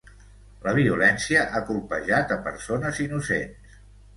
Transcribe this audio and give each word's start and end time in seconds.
La 0.67 0.71
violència 0.77 1.43
ha 1.53 1.61
colpejat 1.69 2.35
a 2.37 2.39
persones 2.49 3.03
innocents. 3.07 3.79